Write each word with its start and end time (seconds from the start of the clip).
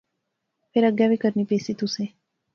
فیر 0.71 0.83
اگے 0.87 1.05
وی 1.09 1.17
کرنا 1.23 1.43
پہسی 1.49 1.73
تسیں 1.79 2.09